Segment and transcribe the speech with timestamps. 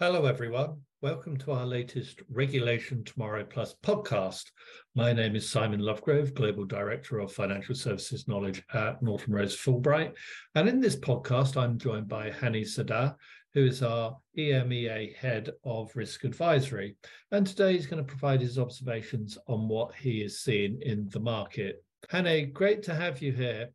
[0.00, 0.76] Hello, everyone.
[1.02, 4.44] Welcome to our latest Regulation Tomorrow Plus podcast.
[4.94, 10.12] My name is Simon Lovegrove, Global Director of Financial Services Knowledge at Norton Rose Fulbright.
[10.54, 13.16] And in this podcast, I'm joined by Haney Saadah,
[13.54, 16.94] who is our EMEA Head of Risk Advisory.
[17.32, 21.18] And today he's going to provide his observations on what he is seeing in the
[21.18, 21.82] market.
[22.08, 23.70] Haney, great to have you here.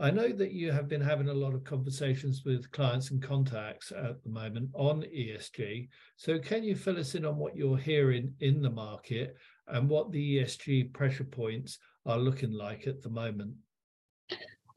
[0.00, 3.90] I know that you have been having a lot of conversations with clients and contacts
[3.90, 5.88] at the moment on ESG.
[6.16, 10.12] So, can you fill us in on what you're hearing in the market and what
[10.12, 13.54] the ESG pressure points are looking like at the moment?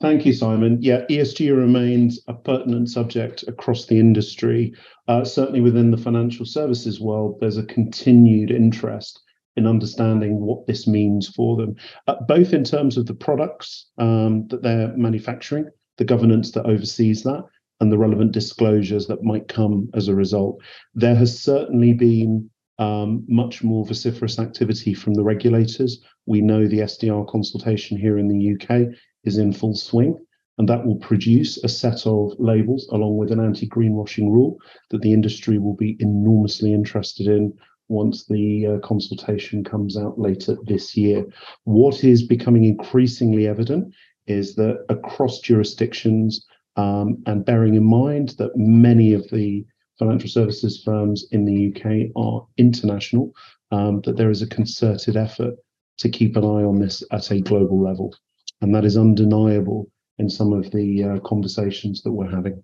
[0.02, 0.82] Thank you, Simon.
[0.82, 4.74] Yeah, ESG remains a pertinent subject across the industry.
[5.08, 9.22] Uh, certainly within the financial services world, there's a continued interest
[9.56, 11.76] in understanding what this means for them,
[12.08, 17.24] uh, both in terms of the products um, that they're manufacturing, the governance that oversees
[17.24, 17.44] that,
[17.80, 20.62] and the relevant disclosures that might come as a result.
[20.94, 22.50] There has certainly been
[22.80, 26.04] um, much more vociferous activity from the regulators.
[26.26, 30.18] We know the SDR consultation here in the UK is in full swing,
[30.58, 34.58] and that will produce a set of labels along with an anti greenwashing rule
[34.92, 37.54] that the industry will be enormously interested in
[37.92, 41.26] once the uh, consultation comes out later this year.
[41.66, 43.94] What is becoming increasingly evident
[44.28, 46.46] is that across jurisdictions,
[46.78, 49.66] um, and bearing in mind that many of the
[50.00, 53.34] financial services firms in the UK are international,
[53.72, 55.56] um, that there is a concerted effort
[55.98, 58.16] to keep an eye on this at a global level.
[58.62, 62.64] And that is undeniable in some of the uh, conversations that we're having.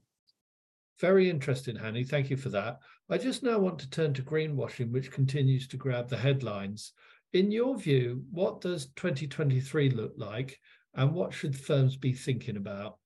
[0.99, 2.03] Very interesting, Haney.
[2.03, 2.79] Thank you for that.
[3.09, 6.93] I just now want to turn to greenwashing, which continues to grab the headlines.
[7.33, 10.59] In your view, what does 2023 look like
[10.95, 12.97] and what should firms be thinking about?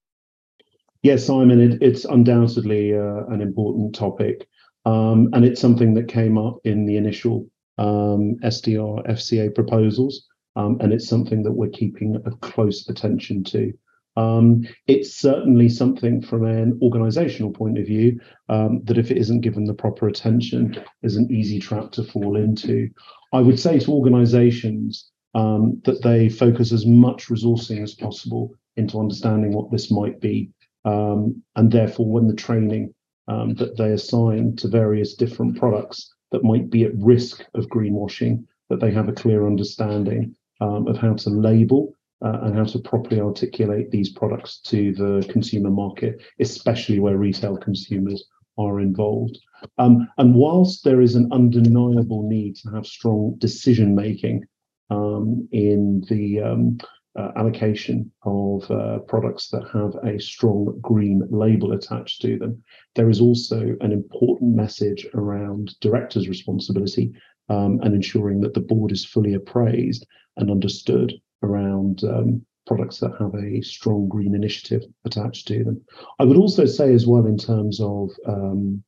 [1.02, 4.46] Yes, Simon, it, it's undoubtedly uh, an important topic.
[4.86, 7.46] Um, and it's something that came up in the initial
[7.78, 10.26] um, SDR FCA proposals.
[10.56, 13.72] Um, and it's something that we're keeping a close attention to.
[14.16, 19.40] Um, it's certainly something from an organizational point of view um, that if it isn't
[19.40, 22.90] given the proper attention is an easy trap to fall into.
[23.32, 29.00] I would say to organizations um, that they focus as much resourcing as possible into
[29.00, 30.50] understanding what this might be.
[30.84, 32.94] Um, and therefore, when the training
[33.28, 38.44] um, that they assign to various different products that might be at risk of greenwashing,
[38.68, 43.20] that they have a clear understanding um, of how to label and how to properly
[43.20, 48.24] articulate these products to the consumer market, especially where retail consumers
[48.58, 49.38] are involved.
[49.78, 54.44] Um, and whilst there is an undeniable need to have strong decision making
[54.90, 56.78] um, in the um,
[57.18, 62.62] uh, allocation of uh, products that have a strong green label attached to them,
[62.94, 67.12] there is also an important message around directors' responsibility
[67.48, 70.06] um, and ensuring that the board is fully appraised
[70.36, 71.12] and understood
[71.42, 75.80] around um, products that have a strong green initiative attached to them.
[76.18, 78.82] I would also say, as well, in terms of um,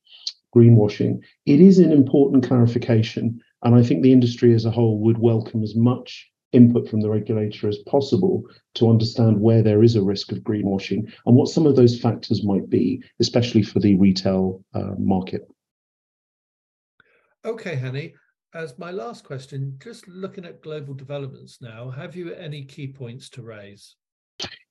[0.55, 3.41] greenwashing, it is an important clarification.
[3.63, 7.11] And I think the industry as a whole would welcome as much input from the
[7.11, 8.45] regulator as possible
[8.75, 12.45] to understand where there is a risk of greenwashing and what some of those factors
[12.45, 15.49] might be, especially for the retail uh, market.
[17.45, 18.15] Okay, Haney
[18.55, 23.29] as my last question, just looking at global developments now, have you any key points
[23.31, 23.97] to raise?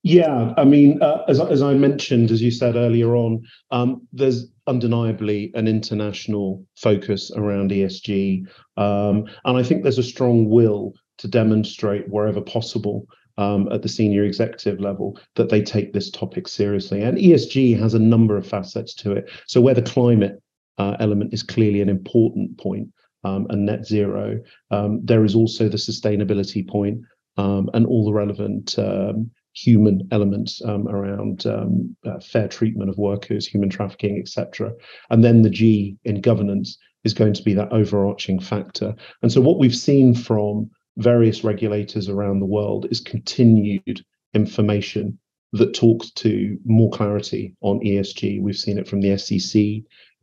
[0.02, 4.48] Yeah, I mean, uh, as, as I mentioned, as you said earlier on, um, there's
[4.66, 8.46] undeniably an international focus around ESG.
[8.76, 13.06] Um, and I think there's a strong will to demonstrate wherever possible
[13.38, 17.02] um, at the senior executive level that they take this topic seriously.
[17.02, 19.30] And ESG has a number of facets to it.
[19.46, 20.42] So, where the climate
[20.76, 22.88] uh, element is clearly an important point,
[23.24, 24.40] and net zero.
[24.70, 27.00] Um, there is also the sustainability point,
[27.36, 32.98] um, and all the relevant um, human elements um, around um, uh, fair treatment of
[32.98, 34.72] workers, human trafficking, etc.
[35.10, 38.94] And then the G in governance is going to be that overarching factor.
[39.22, 45.18] And so what we've seen from various regulators around the world is continued information
[45.52, 48.40] that talks to more clarity on ESG.
[48.40, 49.62] We've seen it from the SEC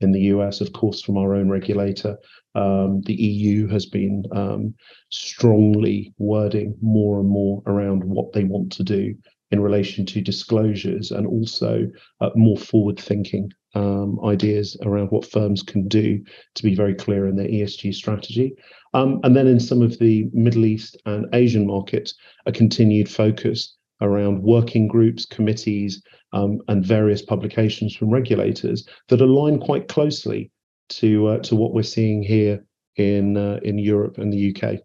[0.01, 2.18] in the US, of course, from our own regulator,
[2.56, 4.74] um, the EU has been um,
[5.09, 9.15] strongly wording more and more around what they want to do
[9.51, 11.88] in relation to disclosures and also
[12.21, 16.21] uh, more forward thinking um, ideas around what firms can do
[16.56, 18.54] to be very clear in their ESG strategy.
[18.94, 22.15] Um, and then in some of the Middle East and Asian markets,
[22.45, 26.01] a continued focus around working groups, committees,
[26.33, 30.51] um, and various publications from regulators that align quite closely
[30.89, 32.63] to uh, to what we're seeing here
[32.98, 34.80] in uh, in Europe and the UK.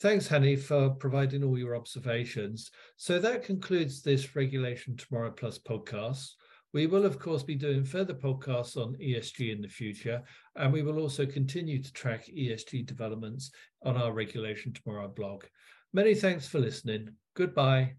[0.00, 2.70] Thanks, Haney, for providing all your observations.
[2.96, 6.32] So that concludes this Regulation Tomorrow Plus podcast.
[6.74, 10.22] We will, of course, be doing further podcasts on ESG in the future,
[10.56, 13.52] and we will also continue to track ESG developments
[13.84, 15.44] on our Regulation Tomorrow blog.
[15.94, 17.14] Many thanks for listening.
[17.34, 17.94] Goodbye.